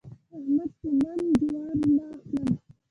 احمد 0.35 0.69
په 0.79 0.87
من 0.99 1.19
جوارو 1.39 1.85
نه 1.97 2.05
اخلم. 2.15 2.53